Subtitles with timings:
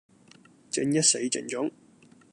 [0.71, 1.71] 正一死剩種